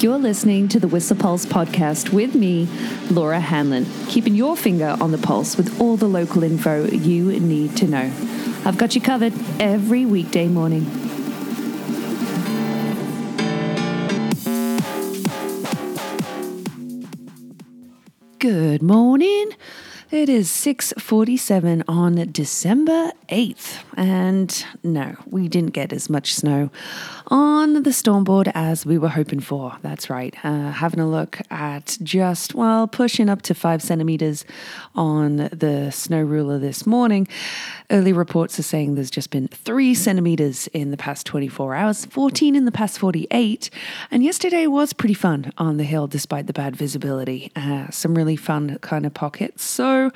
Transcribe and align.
You're 0.00 0.16
listening 0.16 0.68
to 0.68 0.78
the 0.78 0.86
Whistler 0.86 1.16
Pulse 1.16 1.44
podcast 1.44 2.12
with 2.12 2.36
me, 2.36 2.68
Laura 3.10 3.40
Hanlon, 3.40 3.84
keeping 4.06 4.36
your 4.36 4.56
finger 4.56 4.96
on 5.00 5.10
the 5.10 5.18
pulse 5.18 5.56
with 5.56 5.80
all 5.80 5.96
the 5.96 6.06
local 6.06 6.44
info 6.44 6.86
you 6.86 7.32
need 7.40 7.76
to 7.78 7.88
know. 7.88 8.12
I've 8.64 8.78
got 8.78 8.94
you 8.94 9.00
covered 9.00 9.32
every 9.58 10.06
weekday 10.06 10.46
morning. 10.46 10.84
Good 18.38 18.82
morning. 18.82 19.50
It 20.12 20.28
is 20.28 20.48
6:47 20.48 21.82
on 21.88 22.28
December 22.30 23.10
8th, 23.28 23.78
and 23.96 24.64
no, 24.82 25.16
we 25.26 25.48
didn't 25.48 25.72
get 25.72 25.92
as 25.92 26.08
much 26.08 26.34
snow 26.34 26.70
on 27.28 27.82
the 27.82 27.90
stormboard 27.90 28.50
as 28.54 28.86
we 28.86 28.98
were 28.98 29.08
hoping 29.08 29.40
for. 29.40 29.76
That's 29.82 30.08
right. 30.08 30.34
Uh, 30.42 30.70
having 30.70 31.00
a 31.00 31.08
look 31.08 31.40
at 31.50 31.98
just 32.02 32.54
well, 32.54 32.86
pushing 32.86 33.28
up 33.28 33.42
to 33.42 33.54
five 33.54 33.82
centimeters 33.82 34.44
on 34.94 35.48
the 35.52 35.90
snow 35.90 36.22
ruler 36.22 36.58
this 36.58 36.86
morning. 36.86 37.28
Early 37.90 38.12
reports 38.12 38.58
are 38.58 38.62
saying 38.62 38.94
there's 38.94 39.10
just 39.10 39.30
been 39.30 39.48
three 39.48 39.94
centimeters 39.94 40.66
in 40.68 40.90
the 40.90 40.96
past 40.96 41.26
24 41.26 41.74
hours, 41.74 42.06
14 42.06 42.56
in 42.56 42.64
the 42.64 42.72
past 42.72 42.98
48, 42.98 43.70
and 44.10 44.24
yesterday 44.24 44.66
was 44.66 44.92
pretty 44.92 45.14
fun 45.14 45.52
on 45.58 45.76
the 45.76 45.84
hill 45.84 46.06
despite 46.06 46.46
the 46.46 46.52
bad 46.52 46.76
visibility. 46.76 47.52
Uh, 47.54 47.90
some 47.90 48.14
really 48.14 48.36
fun 48.36 48.78
kind 48.78 49.04
of 49.04 49.14
pockets. 49.14 49.64
So 49.64 50.10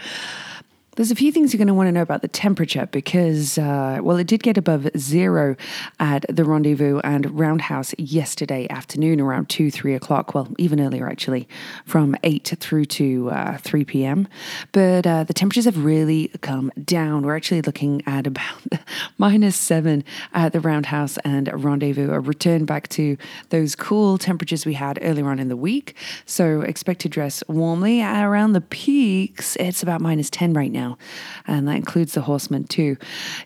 there's 0.96 1.10
a 1.10 1.14
few 1.14 1.32
things 1.32 1.52
you're 1.52 1.58
going 1.58 1.68
to 1.68 1.74
want 1.74 1.86
to 1.86 1.92
know 1.92 2.02
about 2.02 2.20
the 2.20 2.28
temperature 2.28 2.86
because, 2.92 3.56
uh, 3.56 3.98
well, 4.02 4.18
it 4.18 4.26
did 4.26 4.42
get 4.42 4.58
above 4.58 4.88
zero 4.94 5.56
at 5.98 6.26
the 6.28 6.44
rendezvous 6.44 6.98
and 7.02 7.38
roundhouse 7.38 7.94
yesterday 7.96 8.66
afternoon 8.68 9.18
around 9.18 9.48
2, 9.48 9.70
3 9.70 9.94
o'clock. 9.94 10.34
Well, 10.34 10.48
even 10.58 10.80
earlier, 10.80 11.08
actually, 11.08 11.48
from 11.86 12.14
8 12.24 12.56
through 12.60 12.84
to 12.86 13.30
uh, 13.30 13.56
3 13.56 13.86
p.m. 13.86 14.28
But 14.72 15.06
uh, 15.06 15.24
the 15.24 15.32
temperatures 15.32 15.64
have 15.64 15.82
really 15.82 16.30
come 16.42 16.70
down. 16.84 17.22
We're 17.22 17.36
actually 17.36 17.62
looking 17.62 18.02
at 18.06 18.26
about 18.26 18.62
minus 19.18 19.56
7 19.56 20.04
at 20.34 20.52
the 20.52 20.60
roundhouse 20.60 21.16
and 21.24 21.50
rendezvous, 21.64 22.12
a 22.12 22.20
return 22.20 22.66
back 22.66 22.88
to 22.88 23.16
those 23.48 23.74
cool 23.74 24.18
temperatures 24.18 24.66
we 24.66 24.74
had 24.74 24.98
earlier 25.00 25.26
on 25.30 25.38
in 25.38 25.48
the 25.48 25.56
week. 25.56 25.96
So 26.26 26.60
expect 26.60 27.00
to 27.00 27.08
dress 27.08 27.42
warmly. 27.48 28.02
Around 28.02 28.52
the 28.52 28.60
peaks, 28.60 29.56
it's 29.56 29.82
about 29.82 30.02
minus 30.02 30.28
10 30.28 30.52
right 30.52 30.70
now 30.70 30.81
now, 30.82 30.98
and 31.46 31.68
that 31.68 31.76
includes 31.76 32.12
the 32.14 32.22
Horstman 32.22 32.68
too. 32.68 32.96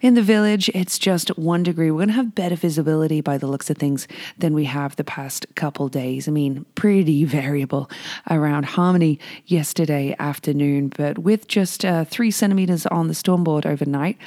In 0.00 0.14
the 0.14 0.22
village, 0.22 0.68
it's 0.74 0.98
just 0.98 1.28
one 1.38 1.62
degree. 1.62 1.90
We're 1.90 2.04
going 2.04 2.08
to 2.08 2.22
have 2.22 2.34
better 2.34 2.56
visibility 2.56 3.20
by 3.20 3.38
the 3.38 3.46
looks 3.46 3.70
of 3.70 3.76
things 3.76 4.08
than 4.38 4.54
we 4.54 4.64
have 4.64 4.96
the 4.96 5.04
past 5.04 5.46
couple 5.54 5.88
days. 5.88 6.28
I 6.28 6.30
mean, 6.30 6.64
pretty 6.74 7.24
variable 7.24 7.90
around 8.30 8.64
Harmony 8.64 9.18
yesterday 9.46 10.14
afternoon, 10.18 10.92
but 10.96 11.18
with 11.18 11.48
just 11.48 11.84
uh, 11.84 12.04
three 12.04 12.30
centimeters 12.30 12.86
on 12.86 13.08
the 13.08 13.14
stormboard 13.14 13.66
overnight. 13.66 14.18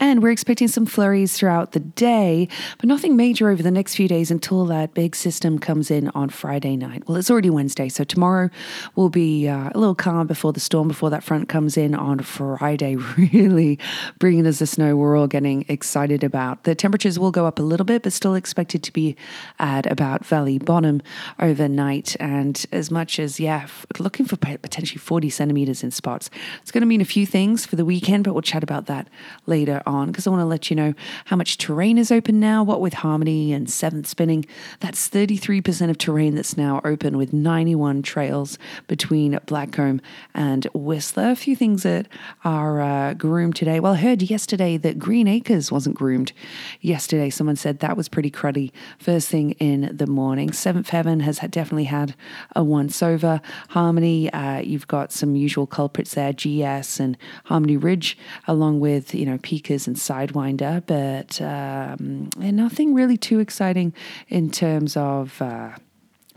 And 0.00 0.22
we're 0.22 0.30
expecting 0.30 0.68
some 0.68 0.86
flurries 0.86 1.36
throughout 1.36 1.72
the 1.72 1.80
day, 1.80 2.48
but 2.78 2.86
nothing 2.86 3.16
major 3.16 3.50
over 3.50 3.62
the 3.62 3.70
next 3.70 3.96
few 3.96 4.06
days 4.06 4.30
until 4.30 4.64
that 4.66 4.94
big 4.94 5.16
system 5.16 5.58
comes 5.58 5.90
in 5.90 6.08
on 6.10 6.28
Friday 6.28 6.76
night. 6.76 7.08
Well, 7.08 7.16
it's 7.16 7.30
already 7.30 7.50
Wednesday, 7.50 7.88
so 7.88 8.04
tomorrow 8.04 8.48
will 8.94 9.08
be 9.08 9.48
uh, 9.48 9.70
a 9.74 9.78
little 9.78 9.96
calm 9.96 10.28
before 10.28 10.52
the 10.52 10.60
storm, 10.60 10.86
before 10.86 11.10
that 11.10 11.24
front 11.24 11.48
comes 11.48 11.76
in 11.76 11.96
on 11.96 12.20
Friday, 12.20 12.94
really 13.32 13.78
bringing 14.20 14.46
us 14.46 14.60
the 14.60 14.66
snow 14.66 14.94
we're 14.94 15.18
all 15.18 15.26
getting 15.26 15.64
excited 15.68 16.22
about. 16.22 16.62
The 16.62 16.76
temperatures 16.76 17.18
will 17.18 17.32
go 17.32 17.46
up 17.46 17.58
a 17.58 17.62
little 17.62 17.86
bit, 17.86 18.04
but 18.04 18.12
still 18.12 18.36
expected 18.36 18.84
to 18.84 18.92
be 18.92 19.16
at 19.58 19.90
about 19.90 20.24
valley 20.24 20.58
bottom 20.58 21.02
overnight. 21.40 22.16
And 22.20 22.64
as 22.70 22.92
much 22.92 23.18
as, 23.18 23.40
yeah, 23.40 23.66
looking 23.98 24.26
for 24.26 24.36
potentially 24.36 24.98
40 24.98 25.28
centimeters 25.30 25.82
in 25.82 25.90
spots. 25.90 26.30
It's 26.62 26.70
going 26.70 26.82
to 26.82 26.86
mean 26.86 27.00
a 27.00 27.04
few 27.04 27.26
things 27.26 27.66
for 27.66 27.74
the 27.74 27.84
weekend, 27.84 28.24
but 28.24 28.32
we'll 28.32 28.42
chat 28.42 28.62
about 28.62 28.86
that 28.86 29.08
later 29.46 29.82
on 29.88 30.08
because 30.08 30.26
I 30.26 30.30
want 30.30 30.42
to 30.42 30.46
let 30.46 30.70
you 30.70 30.76
know 30.76 30.94
how 31.24 31.36
much 31.36 31.58
terrain 31.58 31.98
is 31.98 32.12
open 32.12 32.38
now. 32.38 32.62
What 32.62 32.80
with 32.80 32.94
Harmony 32.94 33.52
and 33.52 33.68
Seventh 33.68 34.06
Spinning, 34.06 34.44
that's 34.80 35.08
33% 35.08 35.90
of 35.90 35.98
terrain 35.98 36.34
that's 36.34 36.56
now 36.56 36.80
open 36.84 37.16
with 37.16 37.32
91 37.32 38.02
trails 38.02 38.58
between 38.86 39.32
Blackcomb 39.46 40.00
and 40.34 40.66
Whistler. 40.74 41.30
A 41.30 41.36
few 41.36 41.56
things 41.56 41.82
that 41.82 42.06
are 42.44 42.80
uh, 42.80 43.14
groomed 43.14 43.56
today. 43.56 43.80
Well, 43.80 43.94
I 43.94 43.96
heard 43.96 44.22
yesterday 44.22 44.76
that 44.76 44.98
Green 44.98 45.26
Acres 45.26 45.72
wasn't 45.72 45.96
groomed 45.96 46.32
yesterday. 46.80 47.30
Someone 47.30 47.56
said 47.56 47.80
that 47.80 47.96
was 47.96 48.08
pretty 48.08 48.30
cruddy 48.30 48.70
first 48.98 49.28
thing 49.28 49.52
in 49.52 49.90
the 49.96 50.06
morning. 50.06 50.52
Seventh 50.52 50.90
Heaven 50.90 51.20
has 51.20 51.38
definitely 51.38 51.84
had 51.84 52.14
a 52.54 52.62
once 52.62 53.02
over. 53.02 53.40
Harmony, 53.70 54.30
uh, 54.32 54.58
you've 54.58 54.86
got 54.86 55.12
some 55.12 55.34
usual 55.34 55.66
culprits 55.66 56.14
there, 56.14 56.32
GS 56.32 57.00
and 57.00 57.16
Harmony 57.44 57.76
Ridge, 57.76 58.18
along 58.46 58.80
with, 58.80 59.14
you 59.14 59.24
know, 59.24 59.38
Peakers 59.38 59.77
and 59.86 59.96
Sidewinder, 59.96 60.82
but 60.86 61.40
um, 61.40 62.30
nothing 62.38 62.94
really 62.94 63.16
too 63.16 63.38
exciting 63.38 63.94
in 64.28 64.50
terms 64.50 64.96
of. 64.96 65.40
Uh, 65.40 65.76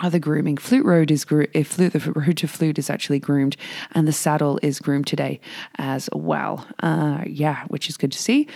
other 0.01 0.19
grooming. 0.19 0.57
Flute 0.57 0.85
Road 0.85 1.11
is 1.11 1.23
gro- 1.23 1.45
if 1.53 1.67
flute, 1.67 1.93
the 1.93 2.11
road 2.11 2.37
to 2.37 2.47
flute 2.47 2.77
is 2.79 2.89
actually 2.89 3.19
groomed, 3.19 3.55
and 3.93 4.07
the 4.07 4.11
saddle 4.11 4.59
is 4.61 4.79
groomed 4.79 5.07
today 5.07 5.39
as 5.77 6.09
well. 6.13 6.67
Uh, 6.79 7.23
yeah, 7.25 7.65
which 7.67 7.89
is 7.89 7.97
good 7.97 8.11
to 8.11 8.17
see. 8.17 8.47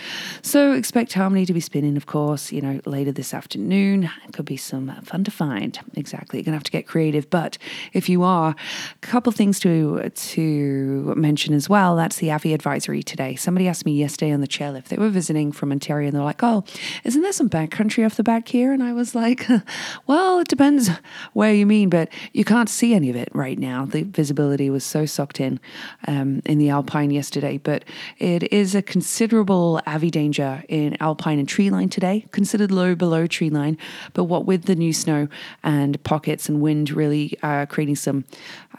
So 0.42 0.72
expect 0.72 1.12
Harmony 1.12 1.46
to 1.46 1.52
be 1.52 1.60
spinning, 1.60 1.96
of 1.96 2.06
course. 2.06 2.52
You 2.52 2.60
know, 2.60 2.80
later 2.84 3.12
this 3.12 3.32
afternoon. 3.32 4.10
It 4.26 4.32
could 4.32 4.44
be 4.44 4.56
some 4.56 4.92
fun 5.02 5.24
to 5.24 5.30
find. 5.30 5.78
Exactly, 5.94 6.38
you're 6.38 6.44
gonna 6.44 6.56
have 6.56 6.64
to 6.64 6.70
get 6.70 6.86
creative. 6.86 7.30
But 7.30 7.58
if 7.92 8.08
you 8.08 8.22
are, 8.22 8.50
a 8.50 9.06
couple 9.06 9.32
things 9.32 9.60
to 9.60 10.10
to 10.10 11.14
mention 11.16 11.54
as 11.54 11.68
well. 11.68 11.96
That's 11.96 12.16
the 12.16 12.30
Avi 12.32 12.52
advisory 12.52 13.02
today. 13.02 13.36
Somebody 13.36 13.68
asked 13.68 13.86
me 13.86 13.92
yesterday 13.92 14.32
on 14.32 14.40
the 14.40 14.48
chairlift. 14.48 14.86
They 14.86 14.96
were 14.96 15.08
visiting 15.08 15.52
from 15.52 15.70
Ontario, 15.72 16.08
and 16.08 16.16
they're 16.16 16.24
like, 16.24 16.42
"Oh, 16.42 16.64
isn't 17.04 17.22
there 17.22 17.32
some 17.32 17.48
backcountry 17.48 18.04
off 18.04 18.16
the 18.16 18.22
back 18.24 18.48
here?" 18.48 18.72
And 18.72 18.82
I 18.82 18.92
was 18.92 19.14
like, 19.14 19.46
"Well, 20.06 20.40
it 20.40 20.48
depends." 20.48 20.90
Where 21.36 21.52
you 21.52 21.66
mean, 21.66 21.90
but 21.90 22.08
you 22.32 22.44
can't 22.46 22.70
see 22.70 22.94
any 22.94 23.10
of 23.10 23.14
it 23.14 23.28
right 23.34 23.58
now. 23.58 23.84
The 23.84 24.04
visibility 24.04 24.70
was 24.70 24.84
so 24.84 25.04
sucked 25.04 25.38
in 25.38 25.60
um, 26.08 26.40
in 26.46 26.56
the 26.56 26.70
Alpine 26.70 27.10
yesterday, 27.10 27.58
but 27.58 27.84
it 28.16 28.50
is 28.50 28.74
a 28.74 28.80
considerable 28.80 29.82
AVI 29.86 30.10
danger 30.10 30.64
in 30.70 30.96
Alpine 30.98 31.38
and 31.38 31.46
tree 31.46 31.68
line 31.68 31.90
today, 31.90 32.24
considered 32.30 32.70
low 32.70 32.94
below 32.94 33.26
tree 33.26 33.50
line. 33.50 33.76
But 34.14 34.24
what 34.24 34.46
with 34.46 34.64
the 34.64 34.74
new 34.74 34.94
snow 34.94 35.28
and 35.62 36.02
pockets 36.04 36.48
and 36.48 36.62
wind 36.62 36.90
really 36.90 37.36
uh, 37.42 37.66
creating 37.66 37.96
some, 37.96 38.24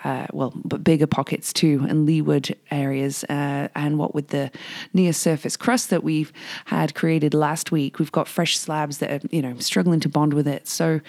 uh, 0.03 0.25
well, 0.33 0.51
but 0.65 0.83
bigger 0.83 1.05
pockets 1.05 1.53
too, 1.53 1.85
and 1.87 2.07
leeward 2.07 2.55
areas, 2.71 3.23
uh, 3.25 3.67
and 3.75 3.99
what 3.99 4.15
with 4.15 4.29
the 4.29 4.49
near 4.95 5.13
surface 5.13 5.57
crust 5.57 5.91
that 5.91 6.03
we've 6.03 6.33
had 6.65 6.95
created 6.95 7.35
last 7.35 7.71
week, 7.71 7.99
we've 7.99 8.11
got 8.11 8.27
fresh 8.27 8.57
slabs 8.57 8.97
that 8.97 9.11
are, 9.11 9.27
you 9.29 9.43
know, 9.43 9.55
struggling 9.59 9.99
to 9.99 10.09
bond 10.09 10.33
with 10.33 10.47
it. 10.47 10.67
So 10.67 11.01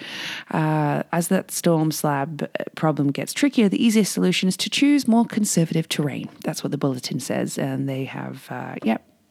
uh, 0.51 1.01
as 1.11 1.29
the 1.29 1.38
that 1.39 1.51
storm 1.51 1.89
slab 1.89 2.49
problem 2.75 3.11
gets 3.11 3.31
trickier, 3.33 3.69
the 3.69 3.81
easiest 3.81 4.11
solution 4.11 4.49
is 4.49 4.57
to 4.57 4.69
choose 4.69 5.07
more 5.07 5.25
conservative 5.25 5.87
terrain. 5.87 6.27
That's 6.43 6.63
what 6.63 6.71
the 6.71 6.77
bulletin 6.77 7.19
says, 7.21 7.57
and 7.57 7.87
they 7.87 8.03
have, 8.05 8.47
uh. 8.49 8.75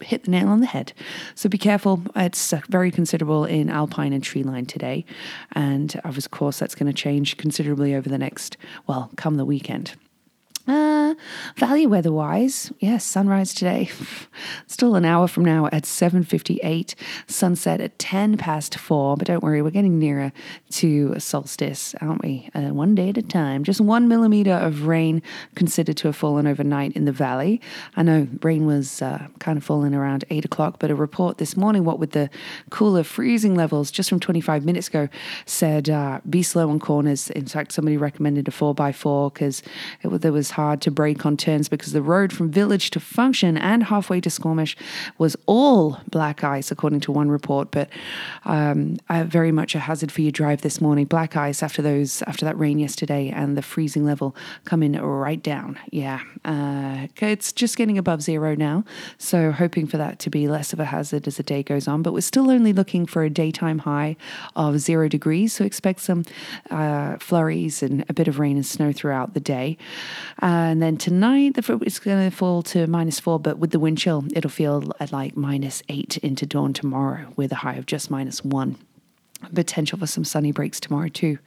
Hit 0.01 0.23
the 0.25 0.31
nail 0.31 0.47
on 0.47 0.61
the 0.61 0.67
head. 0.67 0.93
So 1.35 1.49
be 1.49 1.59
careful. 1.59 2.01
It's 2.15 2.53
uh, 2.53 2.61
very 2.69 2.93
considerable 2.93 3.45
in 3.45 3.69
alpine 3.69 4.13
and 4.13 4.23
tree 4.23 4.45
line 4.45 4.65
today. 4.65 5.05
And 5.53 6.01
of 6.05 6.31
course, 6.31 6.57
that's 6.61 6.77
going 6.77 6.87
to 6.87 6.93
change 6.93 7.37
considerably 7.37 7.97
over 7.97 8.09
the 8.09 8.17
next, 8.17 8.57
well, 8.87 9.11
come 9.17 9.35
the 9.39 9.45
weekend. 9.45 9.97
Uh, 10.69 11.15
value 11.57 11.89
weather 11.89 12.13
wise, 12.13 12.71
yes, 12.79 13.03
sunrise 13.03 13.55
today. 13.55 13.91
Still 14.67 14.97
an 14.97 15.07
hour 15.07 15.27
from 15.27 15.43
now 15.43 15.65
at 15.73 15.85
7.58. 15.85 16.95
Sunset 17.27 17.81
at 17.81 17.99
10 17.99 18.37
past 18.37 18.77
4. 18.79 19.17
But 19.17 19.29
don't 19.29 19.43
worry, 19.43 19.63
we're 19.63 19.71
getting 19.71 19.99
nearer 19.99 20.31
to 20.73 21.19
solstice, 21.19 21.95
aren't 22.03 22.23
we? 22.23 22.51
Uh, 22.55 22.75
one 22.75 22.95
day 22.95 23.09
at 23.09 23.17
a 23.17 23.23
time. 23.23 23.65
Just 23.65 23.81
one 23.81 24.09
millimeter 24.09 24.53
of 24.53 24.87
rain 24.87 25.23
considered 25.55 25.97
to 25.97 26.09
have 26.09 26.17
fallen 26.17 26.47
overnight 26.47 26.93
in 26.93 27.07
the 27.07 27.13
valley. 27.13 27.63
I 27.97 28.03
know 28.03 28.29
rain 28.43 28.67
was 28.67 29.01
uh, 29.01 29.27
kind 29.39 29.57
of 29.57 29.65
falling 29.65 29.95
around 29.95 30.27
8 30.29 30.45
o'clock, 30.45 30.77
but 30.79 30.91
a 30.91 30.95
report 30.95 31.39
this 31.39 31.57
morning, 31.57 31.85
what 31.85 31.99
with 31.99 32.11
the 32.11 32.29
cooler 32.69 33.05
freezing 33.05 33.55
levels 33.55 33.91
just 33.91 34.11
from 34.11 34.21
25 34.21 34.67
minutes 34.67 34.89
ago, 34.89 35.09
said 35.47 35.89
uh, 35.89 36.21
be 36.29 36.43
slow 36.43 36.69
on 36.69 36.79
corners. 36.79 37.31
In 37.31 37.47
fact, 37.47 37.73
somebody 37.73 37.97
recommended 37.97 38.47
a 38.49 38.51
4x4 38.51 39.33
because 39.33 39.63
there 40.03 40.31
was 40.31 40.51
hard 40.59 40.81
to 40.81 40.91
brake 40.91 41.25
on 41.25 41.37
turns 41.37 41.69
because 41.69 41.93
the 41.93 42.03
road 42.03 42.33
from 42.33 42.51
Village 42.51 42.91
to 42.91 42.99
Function 42.99 43.57
and 43.57 43.85
halfway 43.85 44.21
to 44.21 44.29
Squamish 44.29 44.77
was 45.17 45.37
all 45.47 46.01
black 46.11 46.43
ice, 46.43 46.73
according 46.73 46.99
to 46.99 47.13
one 47.13 47.31
report. 47.31 47.71
But 47.71 47.89
um, 48.45 48.97
very 49.09 49.53
much 49.53 49.77
a 49.77 49.79
hazard 49.79 50.11
for 50.11 50.21
your 50.21 50.33
drive 50.33 50.63
this 50.63 50.81
morning. 50.81 51.07
Black 51.07 51.37
ice 51.37 51.63
after 51.63 51.81
those 51.81 52.23
after 52.23 52.45
that 52.45 52.59
rain 52.59 52.81
yesterday 52.81 53.29
and 53.29 53.57
the 53.57 53.63
freezing 53.63 54.05
level 54.05 54.35
coming 54.65 54.95
right 54.95 55.41
down. 55.41 55.79
Yeah, 55.93 56.23
uh, 56.45 57.07
it's 57.21 57.53
just 57.53 57.77
getting 57.77 57.97
above 57.97 58.21
zero 58.23 58.57
now, 58.57 58.85
so 59.17 59.53
hoping 59.53 59.87
for 59.87 59.97
that 59.97 60.19
to 60.19 60.29
be 60.29 60.49
less 60.49 60.73
of 60.73 60.81
a 60.81 60.87
hazard 60.87 61.29
as 61.29 61.37
the 61.37 61.45
day 61.45 61.63
goes 61.63 61.87
on. 61.87 62.03
But 62.03 62.15
we're 62.15 62.21
still 62.21 62.51
only 62.51 62.73
looking 62.73 63.07
for 63.07 63.23
a 63.23 63.31
daytime 63.31 63.79
high 63.79 64.17
of 64.57 64.81
zero 64.81 65.07
degrees, 65.07 65.53
so 65.53 65.65
expect 65.65 66.01
some 66.01 66.25
uh, 66.69 67.17
flurries 67.19 67.81
and 67.81 68.05
a 68.09 68.13
bit 68.13 68.27
of 68.27 68.41
rain 68.41 68.57
and 68.57 68.67
snow 68.67 68.91
throughout 68.93 69.35
the 69.35 69.41
day. 69.41 69.79
Uh, 70.43 70.48
and 70.49 70.81
then 70.81 70.97
tonight, 70.97 71.57
the, 71.57 71.79
it's 71.83 71.99
going 71.99 72.31
to 72.31 72.35
fall 72.35 72.63
to 72.63 72.87
minus 72.87 73.21
four, 73.21 73.39
but 73.39 73.59
with 73.59 73.71
the 73.71 73.79
wind 73.79 73.99
chill, 73.99 74.25
it'll 74.35 74.51
feel 74.51 74.93
at 74.99 75.13
like 75.13 75.37
minus 75.37 75.83
eight 75.91 76.17
into 76.19 76.47
dawn 76.47 76.73
tomorrow 76.73 77.31
with 77.37 77.53
a 77.53 77.57
high 77.57 77.75
of 77.75 77.85
just 77.85 78.11
minus 78.11 78.43
one 78.43 78.79
potential 79.55 79.99
for 79.99 80.07
some 80.07 80.25
sunny 80.25 80.51
breaks 80.51 80.81
tomorrow 80.81 81.09
too. 81.09 81.39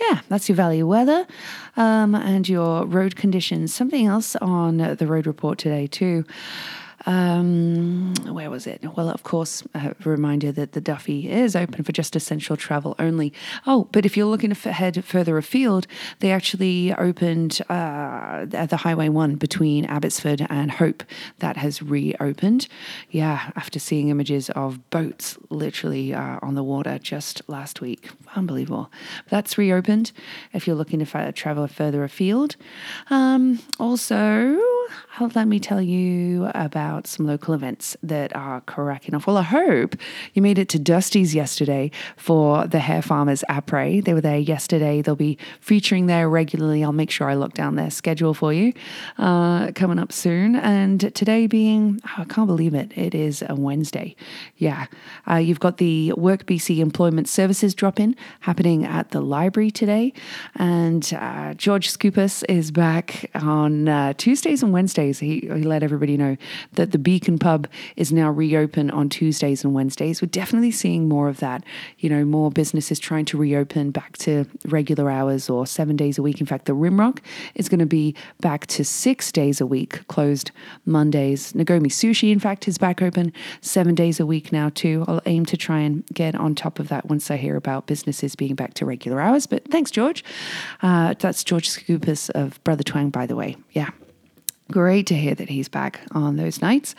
Yeah, 0.00 0.22
that's 0.28 0.48
your 0.48 0.56
valley 0.56 0.82
weather 0.82 1.28
um, 1.76 2.16
and 2.16 2.48
your 2.48 2.84
road 2.86 3.14
conditions. 3.14 3.72
Something 3.72 4.04
else 4.04 4.34
on 4.36 4.78
the 4.78 5.06
road 5.06 5.28
report 5.28 5.58
today 5.58 5.86
too. 5.86 6.24
Um, 7.06 8.14
where 8.28 8.50
was 8.50 8.66
it? 8.66 8.82
Well, 8.96 9.10
of 9.10 9.22
course, 9.22 9.62
a 9.74 9.94
reminder 10.04 10.52
that 10.52 10.72
the 10.72 10.80
Duffey 10.80 11.26
is 11.26 11.54
open 11.54 11.84
for 11.84 11.92
just 11.92 12.16
essential 12.16 12.56
travel 12.56 12.94
only. 12.98 13.32
Oh, 13.66 13.88
but 13.92 14.06
if 14.06 14.16
you're 14.16 14.26
looking 14.26 14.54
to 14.54 14.72
head 14.72 15.04
further 15.04 15.36
afield, 15.36 15.86
they 16.20 16.30
actually 16.30 16.94
opened 16.94 17.60
uh, 17.68 18.46
the 18.46 18.78
Highway 18.78 19.08
1 19.08 19.36
between 19.36 19.84
Abbotsford 19.84 20.46
and 20.48 20.70
Hope. 20.70 21.04
That 21.40 21.56
has 21.56 21.82
reopened. 21.82 22.68
Yeah, 23.10 23.50
after 23.56 23.78
seeing 23.78 24.08
images 24.08 24.50
of 24.50 24.88
boats 24.90 25.36
literally 25.50 26.14
uh, 26.14 26.38
on 26.42 26.54
the 26.54 26.62
water 26.62 26.98
just 26.98 27.42
last 27.48 27.80
week. 27.80 28.10
Unbelievable. 28.34 28.90
That's 29.28 29.58
reopened 29.58 30.12
if 30.52 30.66
you're 30.66 30.76
looking 30.76 31.04
to 31.04 31.32
travel 31.32 31.66
further 31.66 32.02
afield. 32.04 32.56
Um, 33.10 33.60
also, 33.78 34.58
let 35.34 35.48
me 35.48 35.58
tell 35.58 35.80
you 35.80 36.50
about 36.54 37.06
some 37.06 37.26
local 37.26 37.54
events 37.54 37.96
that 38.02 38.34
are 38.34 38.60
cracking 38.62 39.14
off. 39.14 39.26
Well, 39.26 39.36
I 39.36 39.42
hope 39.42 39.96
you 40.32 40.42
made 40.42 40.58
it 40.58 40.68
to 40.70 40.78
Dusty's 40.78 41.34
yesterday 41.34 41.90
for 42.16 42.66
the 42.66 42.80
Hair 42.80 43.02
Farmers 43.02 43.44
Après. 43.48 44.04
They 44.04 44.12
were 44.12 44.20
there 44.20 44.38
yesterday. 44.38 45.02
They'll 45.02 45.16
be 45.16 45.38
featuring 45.60 46.06
there 46.06 46.28
regularly. 46.28 46.84
I'll 46.84 46.92
make 46.92 47.10
sure 47.10 47.28
I 47.28 47.34
look 47.34 47.54
down 47.54 47.76
their 47.76 47.90
schedule 47.90 48.34
for 48.34 48.52
you 48.52 48.72
uh, 49.18 49.72
coming 49.72 49.98
up 49.98 50.12
soon. 50.12 50.56
And 50.56 51.14
today 51.14 51.46
being, 51.46 52.00
oh, 52.06 52.22
I 52.22 52.24
can't 52.24 52.46
believe 52.46 52.74
it, 52.74 52.92
it 52.96 53.14
is 53.14 53.42
a 53.48 53.54
Wednesday. 53.54 54.16
Yeah. 54.56 54.86
Uh, 55.30 55.36
you've 55.36 55.60
got 55.60 55.78
the 55.78 56.12
Work 56.16 56.46
BC 56.46 56.78
Employment 56.78 57.28
Services 57.28 57.74
drop 57.74 57.98
in 57.98 58.16
happening 58.40 58.84
at 58.84 59.12
the 59.12 59.20
library 59.20 59.70
today. 59.70 60.12
And 60.56 61.10
uh, 61.18 61.54
George 61.54 61.90
Scoopus 61.90 62.44
is 62.48 62.70
back 62.70 63.30
on 63.34 63.88
uh, 63.88 64.12
Tuesdays 64.14 64.62
and 64.62 64.72
Wednesdays. 64.74 65.20
He, 65.20 65.40
he 65.40 65.62
let 65.62 65.82
everybody 65.82 66.18
know 66.18 66.36
that 66.72 66.92
the 66.92 66.98
Beacon 66.98 67.38
Pub 67.38 67.66
is 67.96 68.12
now 68.12 68.30
reopen 68.30 68.90
on 68.90 69.08
Tuesdays 69.08 69.64
and 69.64 69.72
Wednesdays. 69.72 70.20
We're 70.20 70.28
definitely 70.28 70.72
seeing 70.72 71.08
more 71.08 71.28
of 71.28 71.38
that. 71.38 71.64
You 71.98 72.10
know, 72.10 72.24
more 72.24 72.50
businesses 72.50 72.98
trying 72.98 73.24
to 73.26 73.38
reopen 73.38 73.92
back 73.92 74.18
to 74.18 74.44
regular 74.66 75.10
hours 75.10 75.48
or 75.48 75.66
seven 75.66 75.96
days 75.96 76.18
a 76.18 76.22
week. 76.22 76.40
In 76.40 76.46
fact, 76.46 76.66
the 76.66 76.74
Rimrock 76.74 77.20
is 77.54 77.68
going 77.68 77.78
to 77.78 77.86
be 77.86 78.14
back 78.40 78.66
to 78.66 78.84
six 78.84 79.32
days 79.32 79.60
a 79.60 79.66
week, 79.66 80.06
closed 80.08 80.50
Mondays. 80.84 81.54
Nagomi 81.54 81.88
Sushi, 81.88 82.32
in 82.32 82.40
fact, 82.40 82.68
is 82.68 82.76
back 82.76 83.00
open 83.00 83.32
seven 83.60 83.94
days 83.94 84.20
a 84.20 84.26
week 84.26 84.52
now, 84.52 84.68
too. 84.68 85.04
I'll 85.06 85.22
aim 85.26 85.46
to 85.46 85.56
try 85.56 85.78
and 85.78 86.04
get 86.12 86.34
on 86.34 86.54
top 86.54 86.78
of 86.78 86.88
that 86.88 87.06
once 87.06 87.30
I 87.30 87.36
hear 87.36 87.56
about 87.56 87.86
businesses 87.86 88.34
being 88.34 88.54
back 88.56 88.74
to 88.74 88.84
regular 88.84 89.20
hours. 89.20 89.46
But 89.46 89.70
thanks, 89.70 89.90
George. 89.90 90.24
Uh, 90.82 91.14
that's 91.18 91.44
George 91.44 91.68
Scoopus 91.70 92.30
of 92.30 92.62
Brother 92.64 92.82
Twang, 92.82 93.10
by 93.10 93.26
the 93.26 93.36
way. 93.36 93.56
Yeah. 93.70 93.90
Great 94.70 95.06
to 95.08 95.14
hear 95.14 95.34
that 95.34 95.50
he's 95.50 95.68
back 95.68 96.00
on 96.12 96.36
those 96.36 96.62
nights. 96.62 96.94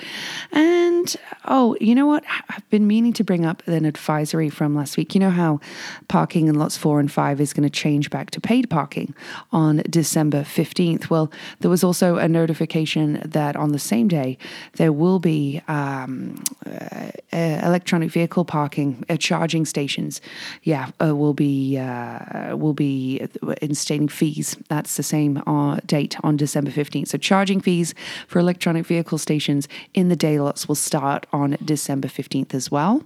And 0.52 1.16
oh, 1.46 1.76
you 1.82 1.96
know 1.96 2.06
what? 2.06 2.24
I've 2.50 2.70
been 2.70 2.86
meaning 2.86 3.12
to 3.14 3.24
bring 3.24 3.44
up 3.44 3.68
an 3.68 3.86
advisory 3.86 4.52
from 4.52 4.76
last 4.76 4.98
week. 4.98 5.16
You 5.16 5.20
know 5.20 5.32
how 5.32 5.60
parking 6.08 6.48
in 6.48 6.54
lots 6.56 6.78
four 6.78 7.00
and 7.00 7.12
five 7.12 7.42
is 7.42 7.54
going 7.54 7.64
to 7.64 7.70
change 7.72 8.12
back 8.12 8.30
to 8.32 8.40
paid 8.40 8.70
parking 8.70 9.16
on 9.52 9.82
December 9.90 10.44
15th? 10.44 11.10
Well, 11.10 11.32
there 11.62 11.72
was 11.72 11.84
also 11.84 12.18
a 12.18 12.28
notification 12.28 13.20
that 13.26 13.56
on 13.56 13.72
the 13.72 13.80
same 13.80 14.08
day 14.08 14.38
there 14.74 14.94
will 14.94 15.18
be 15.18 15.60
um, 15.68 16.44
uh, 16.68 17.10
electronic 17.32 18.12
vehicle 18.12 18.46
parking 18.46 19.04
at 19.10 19.20
charging 19.20 19.66
stations. 19.66 20.22
Yeah, 20.62 20.92
uh, 21.04 21.16
will 21.16 21.34
be 21.34 21.80
uh, 21.80 22.56
will 22.56 22.74
be 22.74 23.28
instating 23.62 24.08
fees. 24.08 24.56
That's 24.70 24.98
the 24.98 25.04
same 25.04 25.42
uh, 25.48 25.80
date 25.86 26.16
on 26.24 26.38
December 26.38 26.70
15th. 26.70 27.08
So 27.08 27.18
charging 27.18 27.56
fees 27.66 27.94
for 28.28 28.40
electronic 28.40 28.86
vehicle 28.86 29.18
stations 29.18 29.68
in 29.94 30.10
the 30.10 30.16
day 30.16 30.40
lots 30.40 30.68
will 30.68 30.82
start 30.92 31.26
on 31.32 31.58
December 31.74 32.08
15th 32.08 32.54
as 32.54 32.70
well 32.70 33.04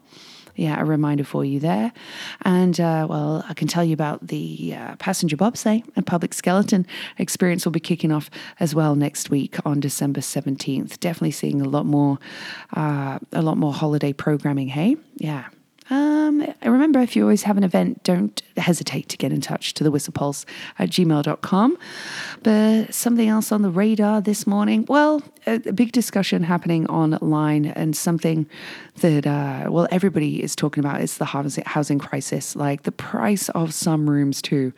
yeah, 0.60 0.82
a 0.82 0.86
reminder 0.86 1.24
for 1.24 1.46
you 1.46 1.60
there. 1.60 1.94
And 2.42 2.80
uh, 2.80 3.08
well, 3.10 3.46
I 3.48 3.54
can 3.54 3.68
tell 3.68 3.84
you 3.84 3.94
about 3.94 4.28
the 4.28 4.76
uh, 4.76 4.96
passenger 4.98 5.38
bobsleigh 5.38 5.84
and 5.96 6.06
public 6.06 6.34
skeleton 6.34 6.86
experience 7.18 7.64
will 7.66 7.72
be 7.72 7.80
kicking 7.80 8.12
off 8.12 8.30
as 8.60 8.76
well 8.76 8.96
next 8.96 9.30
week 9.30 9.56
on 9.66 9.80
December 9.80 10.20
17th. 10.20 11.00
Definitely 11.00 11.32
seeing 11.32 11.62
a 11.62 11.70
lot 11.70 11.86
more, 11.86 12.20
uh, 12.76 13.20
a 13.32 13.42
lot 13.42 13.58
more 13.58 13.74
holiday 13.74 14.12
programming. 14.12 14.68
Hey, 14.68 14.98
yeah. 15.16 15.48
Um, 15.90 16.29
remember, 16.64 17.00
if 17.00 17.16
you 17.16 17.24
always 17.24 17.44
have 17.44 17.58
an 17.58 17.64
event, 17.64 18.04
don't 18.04 18.42
hesitate 18.58 19.10
to 19.10 19.18
get 19.18 19.32
in 19.32 19.42
touch 19.42 19.74
to 19.76 19.84
the 19.84 19.92
whistlepulse 19.92 20.46
at 20.78 20.90
gmail.com. 20.90 21.78
But 22.44 22.94
something 22.94 23.28
else 23.28 23.52
on 23.52 23.62
the 23.62 23.70
radar 23.70 24.22
this 24.22 24.46
morning, 24.46 24.86
well, 24.88 25.22
a, 25.46 25.56
a 25.56 25.74
big 25.74 25.92
discussion 25.92 26.44
happening 26.44 26.88
online 26.88 27.66
and 27.66 27.96
something 27.96 28.48
that, 29.02 29.26
uh, 29.26 29.70
well, 29.70 29.88
everybody 29.92 30.44
is 30.44 30.56
talking 30.56 30.84
about 30.84 31.02
is 31.02 31.18
the 31.18 31.26
housing 31.26 32.00
crisis, 32.00 32.56
like 32.56 32.84
the 32.84 32.92
price 32.92 33.50
of 33.50 33.74
some 33.74 34.10
rooms 34.10 34.42
too. 34.42 34.74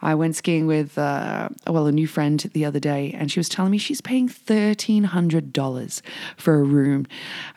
I 0.00 0.14
went 0.14 0.36
skiing 0.36 0.66
with, 0.66 0.96
uh, 0.96 1.48
well, 1.66 1.86
a 1.86 1.92
new 1.92 2.06
friend 2.06 2.38
the 2.52 2.64
other 2.64 2.78
day, 2.78 3.14
and 3.18 3.32
she 3.32 3.40
was 3.40 3.48
telling 3.48 3.72
me 3.72 3.78
she's 3.78 4.00
paying 4.00 4.28
$1,300 4.28 6.02
for 6.36 6.54
a 6.54 6.62
room. 6.62 7.06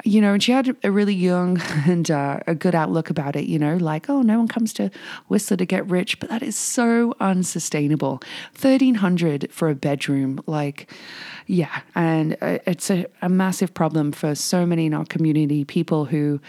You 0.03 0.21
know, 0.21 0.33
and 0.33 0.41
she 0.41 0.51
had 0.51 0.75
a 0.83 0.91
really 0.91 1.13
young 1.13 1.61
and 1.85 2.09
uh, 2.09 2.39
a 2.47 2.55
good 2.55 2.73
outlook 2.73 3.09
about 3.09 3.35
it, 3.35 3.40
you 3.47 3.59
know, 3.59 3.75
like, 3.77 4.09
oh, 4.09 4.21
no 4.21 4.39
one 4.39 4.47
comes 4.47 4.73
to 4.73 4.91
Whistler 5.27 5.57
to 5.57 5.65
get 5.65 5.89
rich, 5.89 6.19
but 6.19 6.29
that 6.29 6.43
is 6.43 6.57
so 6.57 7.13
unsustainable. 7.19 8.21
1300 8.59 9.51
for 9.51 9.69
a 9.69 9.75
bedroom, 9.75 10.41
like, 10.47 10.91
yeah, 11.47 11.81
and 11.95 12.37
uh, 12.41 12.59
it's 12.65 12.89
a, 12.89 13.05
a 13.21 13.29
massive 13.29 13.73
problem 13.73 14.11
for 14.11 14.35
so 14.35 14.65
many 14.65 14.85
in 14.85 14.93
our 14.93 15.05
community, 15.05 15.65
people 15.65 16.05
who 16.05 16.39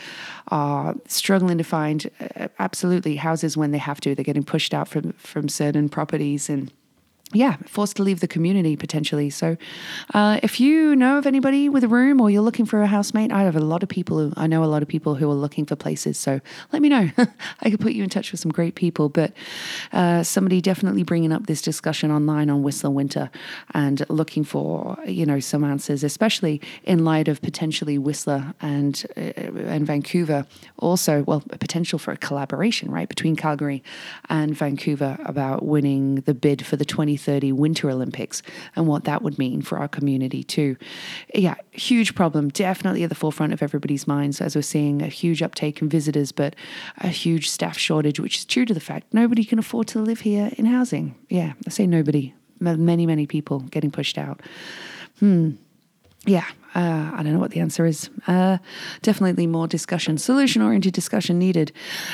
are 0.49 0.95
struggling 1.07 1.59
to 1.59 1.65
find 1.65 2.11
uh, 2.37 2.49
absolutely 2.59 3.17
houses 3.17 3.57
when 3.57 3.71
they 3.71 3.79
have 3.79 4.01
to. 4.01 4.15
They're 4.15 4.25
getting 4.25 4.45
pushed 4.45 4.75
out 4.75 4.89
from, 4.89 5.13
from 5.15 5.49
certain 5.49 5.89
properties 5.89 6.49
and 6.49 6.71
yeah, 7.33 7.57
forced 7.67 7.97
to 7.97 8.03
leave 8.03 8.21
the 8.21 8.29
community 8.29 8.77
potentially. 8.77 9.31
So, 9.31 9.57
uh, 10.15 10.41
if 10.43 10.61
you 10.61 10.97
know 10.97 11.19
of 11.19 11.27
anybody 11.27 11.69
with 11.69 11.85
a 11.85 11.89
room 11.89 12.21
or 12.21 12.31
you're 12.31 12.43
looking 12.43 12.67
for 12.67 12.83
a 12.83 12.87
housemate, 12.87 13.33
I 13.33 13.43
have 13.43 13.57
a 13.57 13.61
lot 13.61 13.83
of 13.83 13.89
people. 13.89 14.33
I 14.37 14.47
know 14.47 14.65
a 14.65 14.67
lot 14.67 14.83
of 14.83 14.89
people 14.89 15.15
who 15.15 15.31
are 15.31 15.35
looking 15.35 15.65
for 15.65 15.77
places. 15.77 16.19
So 16.19 16.41
let 16.73 16.83
me 16.83 16.89
know. 16.89 17.11
I 17.61 17.71
could 17.71 17.81
put 17.81 17.93
you 17.93 18.03
in 18.03 18.11
touch 18.11 18.33
with 18.33 18.41
some 18.41 18.51
great 18.51 18.75
people. 18.75 19.09
But 19.09 19.33
uh, 19.93 20.23
somebody 20.23 20.61
definitely 20.61 21.03
bringing 21.05 21.33
up 21.33 21.47
this 21.47 21.63
discussion 21.63 22.11
online 22.11 22.51
on 22.51 22.63
Whistler 22.63 22.91
Winter 22.91 23.31
and 23.73 24.05
looking 24.09 24.45
for 24.45 24.99
you 25.07 25.25
know 25.25 25.41
some 25.41 25.65
answers, 25.65 26.05
especially 26.05 26.61
in 26.85 27.05
light 27.05 27.29
of 27.29 27.41
potentially 27.41 27.99
Whistler 27.99 28.55
and 28.61 29.05
uh, 29.17 29.21
and 29.21 29.87
Vancouver. 29.87 30.47
Also, 30.79 31.23
well, 31.23 31.43
a 31.51 31.59
potential 31.59 31.99
for 31.99 32.13
a 32.13 32.17
collaboration 32.17 32.91
right 32.91 33.09
between 33.09 33.37
Calgary 33.37 33.83
and 34.29 34.57
Vancouver 34.57 35.19
about 35.25 35.65
winning 35.65 36.17
the 36.17 36.35
bid 36.35 36.65
for 36.67 36.77
the 36.77 36.85
20. 36.85 37.13
2030 37.23 37.53
Winter 37.53 37.91
Olympics 37.91 38.43
and 38.77 38.87
what 38.87 39.05
that 39.05 39.23
would 39.23 39.39
mean 39.39 39.63
for 39.63 39.79
our 39.79 39.89
community 39.89 40.43
too. 40.43 40.77
Yeah, 41.35 41.55
huge 41.71 42.15
problem, 42.15 42.49
definitely 42.49 43.03
at 43.03 43.09
the 43.09 43.15
forefront 43.15 43.53
of 43.53 43.63
everybody's 43.63 44.07
minds 44.07 44.41
as 44.41 44.57
we're 44.57 44.63
seeing 44.63 45.03
a 45.03 45.07
huge 45.07 45.43
uptake 45.43 45.81
in 45.81 45.89
visitors, 45.89 46.33
but 46.33 46.57
a 46.99 47.09
huge 47.09 47.49
staff 47.49 47.79
shortage, 47.79 48.21
which 48.21 48.39
is 48.39 48.45
due 48.45 48.65
to 48.65 48.75
the 48.75 48.81
fact 48.81 49.13
nobody 49.13 49.45
can 49.45 49.59
afford 49.59 49.87
to 49.89 50.01
live 50.01 50.21
here 50.21 50.51
in 50.57 50.67
housing. 50.67 51.15
Yeah, 51.29 51.53
I 51.67 51.71
say 51.71 51.87
nobody, 51.87 52.35
many, 52.61 53.07
many 53.07 53.27
people 53.27 53.61
getting 53.61 53.91
pushed 53.91 54.19
out. 54.19 54.41
Hmm. 55.19 55.53
Yeah, 56.25 56.47
Uh, 56.75 57.11
I 57.15 57.23
don't 57.23 57.33
know 57.33 57.39
what 57.39 57.51
the 57.51 57.61
answer 57.61 57.85
is. 57.85 58.09
Uh, 58.27 58.59
definitely 59.03 59.47
more 59.47 59.67
discussion, 59.67 60.19
solution 60.19 60.63
oriented 60.63 60.95
discussion 60.95 61.39
needed. 61.39 61.73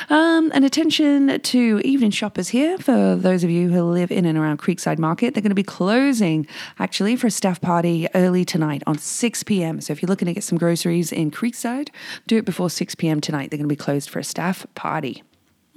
Um, 0.09 0.51
and 0.53 0.65
attention 0.65 1.39
to 1.39 1.81
evening 1.83 2.11
shoppers 2.11 2.49
here 2.49 2.77
for 2.77 3.15
those 3.15 3.43
of 3.43 3.49
you 3.49 3.69
who 3.69 3.83
live 3.83 4.11
in 4.11 4.25
and 4.25 4.37
around 4.37 4.59
Creekside 4.59 4.97
Market. 4.97 5.33
They're 5.33 5.41
going 5.41 5.49
to 5.49 5.55
be 5.55 5.63
closing 5.63 6.47
actually 6.77 7.15
for 7.15 7.27
a 7.27 7.31
staff 7.31 7.61
party 7.61 8.07
early 8.13 8.43
tonight 8.43 8.83
on 8.85 8.97
6 8.97 9.43
p.m. 9.43 9.79
So 9.81 9.93
if 9.93 10.01
you're 10.01 10.09
looking 10.09 10.25
to 10.25 10.33
get 10.33 10.43
some 10.43 10.57
groceries 10.57 11.11
in 11.11 11.31
Creekside, 11.31 11.89
do 12.27 12.37
it 12.37 12.45
before 12.45 12.69
6 12.69 12.95
p.m. 12.95 13.21
tonight. 13.21 13.51
They're 13.51 13.57
going 13.57 13.69
to 13.69 13.73
be 13.73 13.77
closed 13.77 14.09
for 14.09 14.19
a 14.19 14.23
staff 14.23 14.65
party. 14.75 15.23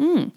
Mm. 0.03 0.33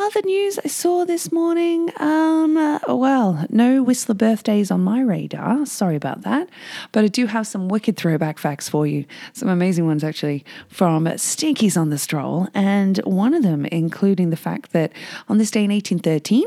Other 0.00 0.22
news 0.22 0.60
I 0.64 0.68
saw 0.68 1.04
this 1.04 1.32
morning, 1.32 1.90
um, 1.96 2.56
uh, 2.56 2.78
well, 2.86 3.44
no 3.50 3.82
Whistler 3.82 4.14
birthdays 4.14 4.70
on 4.70 4.80
my 4.80 5.00
radar. 5.00 5.66
Sorry 5.66 5.96
about 5.96 6.22
that. 6.22 6.48
But 6.92 7.02
I 7.02 7.08
do 7.08 7.26
have 7.26 7.48
some 7.48 7.66
wicked 7.66 7.96
throwback 7.96 8.38
facts 8.38 8.68
for 8.68 8.86
you. 8.86 9.06
Some 9.32 9.48
amazing 9.48 9.86
ones, 9.86 10.04
actually, 10.04 10.44
from 10.68 11.06
Stinkies 11.06 11.76
on 11.76 11.90
the 11.90 11.98
Stroll. 11.98 12.46
And 12.54 12.98
one 12.98 13.34
of 13.34 13.42
them 13.42 13.66
including 13.66 14.30
the 14.30 14.36
fact 14.36 14.70
that 14.70 14.92
on 15.28 15.38
this 15.38 15.50
day 15.50 15.64
in 15.64 15.72
1813, 15.72 16.46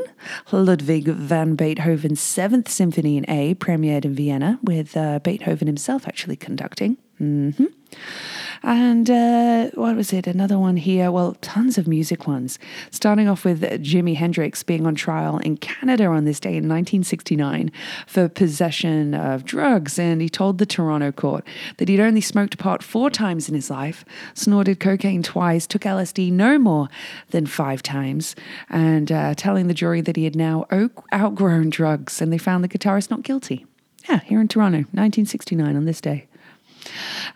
Ludwig 0.50 1.04
van 1.04 1.54
Beethoven's 1.54 2.22
Seventh 2.22 2.70
Symphony 2.70 3.18
in 3.18 3.28
A 3.28 3.54
premiered 3.56 4.06
in 4.06 4.14
Vienna, 4.14 4.58
with 4.62 4.96
uh, 4.96 5.18
Beethoven 5.18 5.66
himself 5.66 6.08
actually 6.08 6.36
conducting. 6.36 6.96
Mm-hmm. 7.20 7.66
And 8.62 9.10
uh, 9.10 9.70
what 9.74 9.96
was 9.96 10.12
it? 10.12 10.26
Another 10.26 10.58
one 10.58 10.76
here. 10.76 11.10
Well, 11.10 11.36
tons 11.40 11.78
of 11.78 11.88
music 11.88 12.26
ones. 12.26 12.58
Starting 12.90 13.28
off 13.28 13.44
with 13.44 13.62
Jimi 13.82 14.14
Hendrix 14.14 14.62
being 14.62 14.86
on 14.86 14.94
trial 14.94 15.38
in 15.38 15.56
Canada 15.56 16.06
on 16.06 16.24
this 16.24 16.38
day 16.38 16.50
in 16.50 16.68
1969 16.68 17.72
for 18.06 18.28
possession 18.28 19.14
of 19.14 19.44
drugs. 19.44 19.98
And 19.98 20.22
he 20.22 20.28
told 20.28 20.58
the 20.58 20.66
Toronto 20.66 21.10
court 21.10 21.44
that 21.78 21.88
he'd 21.88 22.00
only 22.00 22.20
smoked 22.20 22.58
pot 22.58 22.82
four 22.82 23.10
times 23.10 23.48
in 23.48 23.54
his 23.54 23.68
life, 23.68 24.04
snorted 24.34 24.78
cocaine 24.78 25.22
twice, 25.22 25.66
took 25.66 25.82
LSD 25.82 26.30
no 26.30 26.58
more 26.58 26.88
than 27.30 27.46
five 27.46 27.82
times, 27.82 28.36
and 28.70 29.10
uh, 29.10 29.34
telling 29.34 29.66
the 29.66 29.74
jury 29.74 30.00
that 30.00 30.16
he 30.16 30.24
had 30.24 30.36
now 30.36 30.66
outgrown 31.12 31.70
drugs. 31.70 32.20
And 32.22 32.32
they 32.32 32.38
found 32.38 32.62
the 32.62 32.68
guitarist 32.68 33.10
not 33.10 33.22
guilty. 33.22 33.66
Yeah, 34.08 34.20
here 34.20 34.40
in 34.40 34.48
Toronto, 34.48 34.78
1969 34.78 35.76
on 35.76 35.84
this 35.84 36.00
day. 36.00 36.26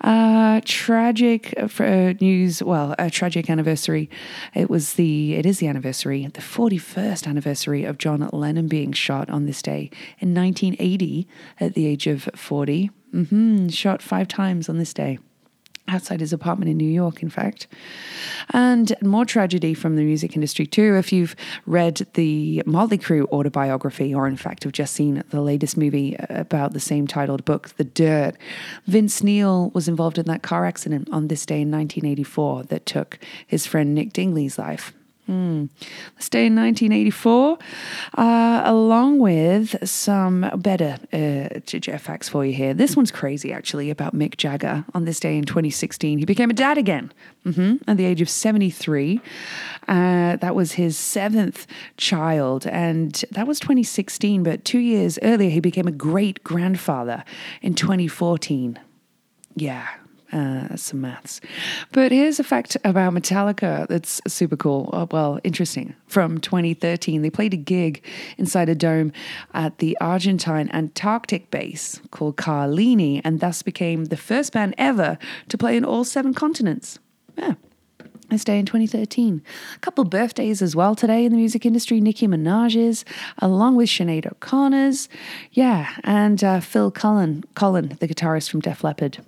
Uh, 0.00 0.60
tragic 0.64 1.54
uh, 1.58 2.14
news. 2.20 2.62
Well, 2.62 2.94
a 2.98 3.10
tragic 3.10 3.48
anniversary. 3.50 4.10
It 4.54 4.70
was 4.70 4.94
the. 4.94 5.34
It 5.34 5.46
is 5.46 5.58
the 5.58 5.68
anniversary, 5.68 6.26
the 6.26 6.40
forty-first 6.40 7.26
anniversary 7.26 7.84
of 7.84 7.98
John 7.98 8.28
Lennon 8.32 8.68
being 8.68 8.92
shot 8.92 9.30
on 9.30 9.46
this 9.46 9.62
day 9.62 9.90
in 10.18 10.34
1980 10.34 11.28
at 11.60 11.74
the 11.74 11.86
age 11.86 12.06
of 12.06 12.28
40. 12.34 12.90
Mm-hmm, 13.14 13.68
shot 13.68 14.02
five 14.02 14.28
times 14.28 14.68
on 14.68 14.78
this 14.78 14.92
day 14.92 15.18
outside 15.88 16.20
his 16.20 16.32
apartment 16.32 16.70
in 16.70 16.76
New 16.76 16.88
York, 16.88 17.22
in 17.22 17.30
fact. 17.30 17.66
And 18.50 18.94
more 19.02 19.24
tragedy 19.24 19.74
from 19.74 19.96
the 19.96 20.02
music 20.02 20.34
industry, 20.34 20.66
too. 20.66 20.96
If 20.96 21.12
you've 21.12 21.36
read 21.66 22.06
the 22.14 22.62
Motley 22.66 22.98
Crue 22.98 23.26
autobiography, 23.30 24.14
or 24.14 24.26
in 24.26 24.36
fact 24.36 24.64
have 24.64 24.72
just 24.72 24.94
seen 24.94 25.22
the 25.30 25.40
latest 25.40 25.76
movie 25.76 26.16
about 26.28 26.72
the 26.72 26.80
same 26.80 27.06
titled 27.06 27.44
book, 27.44 27.68
The 27.76 27.84
Dirt, 27.84 28.36
Vince 28.86 29.22
Neil 29.22 29.70
was 29.70 29.88
involved 29.88 30.18
in 30.18 30.26
that 30.26 30.42
car 30.42 30.64
accident 30.64 31.08
on 31.12 31.28
this 31.28 31.46
day 31.46 31.62
in 31.62 31.70
1984 31.70 32.64
that 32.64 32.86
took 32.86 33.18
his 33.46 33.66
friend 33.66 33.94
Nick 33.94 34.12
Dingley's 34.12 34.58
life. 34.58 34.92
Mm. 35.28 35.68
Let's 36.14 36.26
stay 36.26 36.46
in 36.46 36.54
1984, 36.54 37.58
uh, 38.16 38.62
along 38.64 39.18
with 39.18 39.76
some 39.88 40.48
better 40.56 40.98
uh, 41.12 41.98
facts 41.98 42.28
for 42.28 42.46
you 42.46 42.52
here. 42.52 42.74
This 42.74 42.96
one's 42.96 43.10
crazy, 43.10 43.52
actually, 43.52 43.90
about 43.90 44.14
Mick 44.14 44.36
Jagger. 44.36 44.84
On 44.94 45.04
this 45.04 45.18
day 45.18 45.36
in 45.36 45.44
2016, 45.44 46.18
he 46.18 46.24
became 46.24 46.50
a 46.50 46.54
dad 46.54 46.78
again 46.78 47.12
mm-hmm, 47.44 47.76
at 47.90 47.96
the 47.96 48.04
age 48.04 48.20
of 48.20 48.30
73. 48.30 49.20
Uh, 49.88 50.36
that 50.36 50.54
was 50.54 50.72
his 50.72 50.96
seventh 50.96 51.66
child, 51.96 52.66
and 52.68 53.24
that 53.32 53.48
was 53.48 53.58
2016. 53.58 54.44
But 54.44 54.64
two 54.64 54.78
years 54.78 55.18
earlier, 55.22 55.50
he 55.50 55.60
became 55.60 55.88
a 55.88 55.92
great 55.92 56.44
grandfather 56.44 57.24
in 57.62 57.74
2014. 57.74 58.78
Yeah, 59.56 59.88
uh, 60.32 60.76
some 60.76 61.00
maths. 61.00 61.40
But 61.92 62.12
here's 62.12 62.40
a 62.40 62.44
fact 62.44 62.76
about 62.84 63.14
Metallica 63.14 63.86
that's 63.88 64.20
super 64.26 64.56
cool. 64.56 64.90
Oh, 64.92 65.08
well, 65.10 65.38
interesting. 65.44 65.94
From 66.06 66.38
2013, 66.38 67.22
they 67.22 67.30
played 67.30 67.54
a 67.54 67.58
gig 67.58 68.04
inside 68.38 68.68
a 68.68 68.74
dome 68.74 69.12
at 69.54 69.78
the 69.78 69.96
Argentine 70.00 70.70
Antarctic 70.72 71.50
base 71.50 72.00
called 72.10 72.36
Carlini, 72.36 73.20
and 73.24 73.40
thus 73.40 73.62
became 73.62 74.06
the 74.06 74.16
first 74.16 74.52
band 74.52 74.74
ever 74.78 75.18
to 75.48 75.58
play 75.58 75.76
in 75.76 75.84
all 75.84 76.04
seven 76.04 76.34
continents. 76.34 76.98
Yeah. 77.36 77.54
This 78.28 78.42
day 78.42 78.58
in 78.58 78.66
2013. 78.66 79.40
A 79.76 79.78
couple 79.78 80.02
birthdays 80.02 80.60
as 80.60 80.74
well 80.74 80.96
today 80.96 81.24
in 81.24 81.30
the 81.30 81.38
music 81.38 81.64
industry. 81.64 82.00
Nicki 82.00 82.26
Minaj's, 82.26 83.04
along 83.38 83.76
with 83.76 83.88
Sinead 83.88 84.26
O'Connor's. 84.26 85.08
Yeah, 85.52 85.88
and 86.02 86.42
uh, 86.42 86.58
Phil 86.58 86.90
Collen, 86.90 87.44
Collen, 87.54 87.96
the 88.00 88.08
guitarist 88.08 88.50
from 88.50 88.60
Def 88.60 88.82
Leppard. 88.82 89.18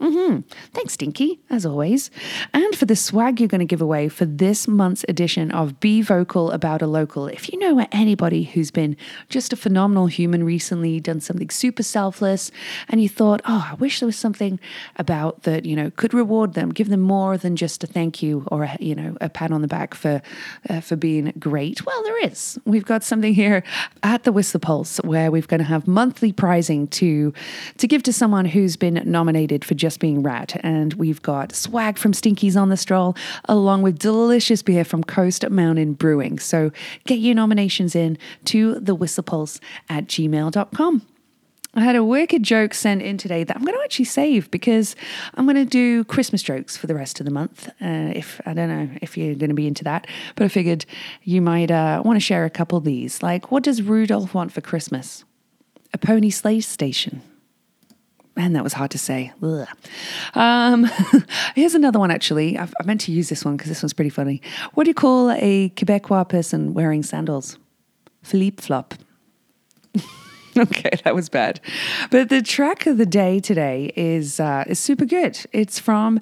Mm-hmm. 0.00 0.40
Thanks, 0.74 0.92
Stinky, 0.92 1.40
as 1.50 1.66
always. 1.66 2.10
And 2.54 2.76
for 2.76 2.86
the 2.86 2.94
swag 2.94 3.40
you're 3.40 3.48
going 3.48 3.58
to 3.58 3.64
give 3.64 3.80
away 3.80 4.08
for 4.08 4.26
this 4.26 4.68
month's 4.68 5.04
edition 5.08 5.50
of 5.50 5.80
Be 5.80 6.02
Vocal 6.02 6.52
About 6.52 6.82
a 6.82 6.86
Local. 6.86 7.26
If 7.26 7.52
you 7.52 7.58
know 7.58 7.84
anybody 7.90 8.44
who's 8.44 8.70
been 8.70 8.96
just 9.28 9.52
a 9.52 9.56
phenomenal 9.56 10.06
human 10.06 10.44
recently, 10.44 11.00
done 11.00 11.20
something 11.20 11.50
super 11.50 11.82
selfless, 11.82 12.52
and 12.88 13.02
you 13.02 13.08
thought, 13.08 13.40
oh, 13.44 13.70
I 13.72 13.74
wish 13.74 13.98
there 13.98 14.06
was 14.06 14.16
something 14.16 14.60
about 14.96 15.42
that, 15.42 15.64
you 15.64 15.74
know, 15.74 15.90
could 15.90 16.14
reward 16.14 16.54
them, 16.54 16.70
give 16.70 16.90
them 16.90 17.00
more 17.00 17.36
than 17.36 17.56
just 17.56 17.82
a 17.82 17.88
thank 17.88 18.22
you 18.22 18.46
or, 18.52 18.64
a, 18.64 18.76
you 18.78 18.94
know, 18.94 19.16
a 19.20 19.28
pat 19.28 19.50
on 19.50 19.62
the 19.62 19.68
back 19.68 19.94
for, 19.94 20.22
uh, 20.70 20.80
for 20.80 20.94
being 20.94 21.32
great. 21.40 21.84
Well, 21.84 22.04
there 22.04 22.24
is. 22.24 22.56
We've 22.64 22.86
got 22.86 23.02
something 23.02 23.34
here 23.34 23.64
at 24.04 24.22
the 24.22 24.30
Whistler 24.30 24.60
Pulse 24.60 24.98
where 24.98 25.32
we're 25.32 25.42
going 25.42 25.58
to 25.58 25.64
have 25.64 25.88
monthly 25.88 26.32
prizing 26.32 26.86
to, 26.88 27.32
to 27.78 27.88
give 27.88 28.04
to 28.04 28.12
someone 28.12 28.44
who's 28.44 28.76
been 28.76 29.02
nominated 29.04 29.64
for 29.64 29.74
just 29.74 29.87
just 29.88 30.00
being 30.00 30.22
rad. 30.22 30.60
And 30.62 30.92
we've 30.94 31.22
got 31.22 31.54
swag 31.54 31.96
from 31.96 32.12
Stinkies 32.12 32.60
on 32.60 32.68
the 32.68 32.76
Stroll, 32.76 33.16
along 33.46 33.80
with 33.80 33.98
delicious 33.98 34.62
beer 34.62 34.84
from 34.84 35.02
Coast 35.02 35.48
Mountain 35.48 35.94
Brewing. 35.94 36.38
So 36.38 36.70
get 37.06 37.20
your 37.20 37.34
nominations 37.34 37.96
in 37.96 38.18
to 38.44 38.74
the 38.80 38.94
whistlepulse 38.94 39.60
at 39.88 40.06
gmail.com. 40.06 41.06
I 41.74 41.80
had 41.80 41.96
a 41.96 42.04
wicked 42.04 42.42
joke 42.42 42.74
sent 42.74 43.00
in 43.00 43.16
today 43.16 43.44
that 43.44 43.56
I'm 43.56 43.62
going 43.62 43.78
to 43.78 43.82
actually 43.82 44.04
save 44.04 44.50
because 44.50 44.94
I'm 45.34 45.46
going 45.46 45.56
to 45.56 45.64
do 45.64 46.04
Christmas 46.04 46.42
jokes 46.42 46.76
for 46.76 46.86
the 46.86 46.94
rest 46.94 47.18
of 47.20 47.24
the 47.24 47.32
month. 47.32 47.68
Uh, 47.80 48.12
if 48.14 48.42
I 48.44 48.52
don't 48.52 48.68
know 48.68 48.90
if 49.00 49.16
you're 49.16 49.36
going 49.36 49.48
to 49.48 49.54
be 49.54 49.66
into 49.66 49.84
that, 49.84 50.06
but 50.36 50.44
I 50.44 50.48
figured 50.48 50.84
you 51.22 51.40
might 51.40 51.70
uh, 51.70 52.02
want 52.04 52.16
to 52.16 52.20
share 52.20 52.44
a 52.44 52.50
couple 52.50 52.76
of 52.76 52.84
these. 52.84 53.22
Like, 53.22 53.50
what 53.50 53.62
does 53.62 53.80
Rudolph 53.80 54.34
want 54.34 54.52
for 54.52 54.60
Christmas? 54.60 55.24
A 55.94 55.98
pony 55.98 56.28
sleigh 56.28 56.60
station. 56.60 57.22
Man, 58.38 58.52
that 58.52 58.62
was 58.62 58.72
hard 58.72 58.92
to 58.92 58.98
say. 58.98 59.32
Um, 60.34 60.88
here's 61.56 61.74
another 61.74 61.98
one, 61.98 62.12
actually. 62.12 62.56
I've, 62.56 62.72
I 62.80 62.84
meant 62.84 63.00
to 63.00 63.12
use 63.12 63.28
this 63.28 63.44
one 63.44 63.56
because 63.56 63.68
this 63.68 63.82
one's 63.82 63.92
pretty 63.92 64.10
funny. 64.10 64.40
What 64.74 64.84
do 64.84 64.90
you 64.90 64.94
call 64.94 65.32
a 65.32 65.70
Quebecois 65.70 66.28
person 66.28 66.72
wearing 66.72 67.02
sandals? 67.02 67.58
Philippe 68.22 68.62
Flop. 68.62 68.94
okay, 70.56 70.92
that 71.02 71.16
was 71.16 71.28
bad. 71.28 71.60
But 72.12 72.28
the 72.28 72.40
track 72.40 72.86
of 72.86 72.96
the 72.96 73.06
day 73.06 73.40
today 73.40 73.92
is 73.96 74.38
uh, 74.38 74.62
is 74.68 74.78
super 74.78 75.04
good. 75.04 75.44
It's 75.50 75.80
from 75.80 76.20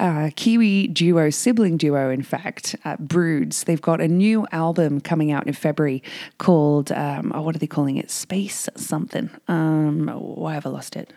uh, 0.00 0.30
Kiwi 0.34 0.88
duo, 0.88 1.30
sibling 1.30 1.76
duo, 1.76 2.10
in 2.10 2.24
fact, 2.24 2.74
uh, 2.84 2.96
Broods. 2.98 3.62
They've 3.62 3.80
got 3.80 4.00
a 4.00 4.08
new 4.08 4.48
album 4.50 5.00
coming 5.00 5.30
out 5.30 5.46
in 5.46 5.52
February 5.52 6.02
called, 6.38 6.90
um, 6.90 7.30
oh, 7.32 7.42
what 7.42 7.54
are 7.54 7.60
they 7.60 7.68
calling 7.68 7.98
it? 7.98 8.10
Space 8.10 8.68
something. 8.74 9.30
Um, 9.46 10.08
why 10.08 10.54
have 10.54 10.66
I 10.66 10.70
lost 10.70 10.96
it? 10.96 11.12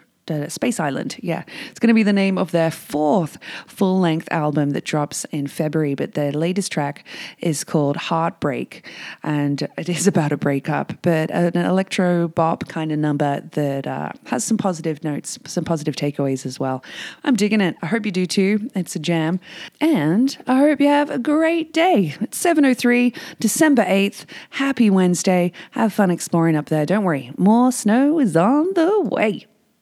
Space 0.50 0.80
Island. 0.80 1.18
Yeah, 1.20 1.44
it's 1.70 1.80
going 1.80 1.90
to 1.90 1.94
be 1.94 2.04
the 2.04 2.14
name 2.14 2.38
of 2.38 2.52
their 2.52 2.72
fourth 2.72 3.38
full 3.68 4.00
length 4.00 4.28
album 4.32 4.72
that 4.72 4.84
drops 4.84 5.26
in 5.26 5.48
February. 5.48 5.96
But 5.96 6.14
their 6.14 6.32
latest 6.32 6.72
track 6.72 7.06
is 7.40 7.64
called 7.64 7.98
Heartbreak, 7.98 8.90
and 9.24 9.68
it 9.78 9.90
is 9.90 10.08
about 10.16 10.32
a 10.32 10.38
breakup, 10.38 10.94
but 11.02 11.32
an 11.32 11.56
electro 11.58 12.28
bop 12.28 12.68
kind 12.68 12.92
of 12.92 13.00
number 13.00 13.42
that 13.52 13.88
uh, 13.88 14.12
has 14.26 14.44
some 14.44 14.58
positive 14.58 15.04
notes, 15.04 15.38
some 15.46 15.64
positive 15.64 15.96
takeaways 15.96 16.46
as 16.46 16.60
well. 16.60 16.84
I'm 17.24 17.36
digging 17.36 17.62
it. 17.62 17.76
I 17.82 17.88
hope 17.88 18.06
you 18.06 18.12
do 18.12 18.26
too. 18.26 18.70
It's 18.76 18.96
a 18.96 19.00
jam, 19.00 19.40
and 19.80 20.38
I 20.48 20.60
hope 20.60 20.80
you 20.80 20.88
have 20.88 21.10
a 21.10 21.20
great 21.20 21.74
day. 21.74 22.16
It's 22.22 22.44
7:03, 22.44 23.16
December 23.40 23.84
8th. 23.84 24.26
Happy 24.52 24.90
Wednesday. 24.90 25.52
Have 25.72 25.94
fun 25.94 26.12
exploring 26.12 26.56
up 26.56 26.68
there. 26.68 26.86
Don't 26.86 27.04
worry, 27.04 27.32
more 27.38 27.72
snow 27.72 28.20
is 28.20 28.36
on 28.36 28.74
the 28.74 29.02
way. 29.02 29.46